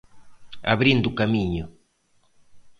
[0.73, 1.65] Abrindo camiño.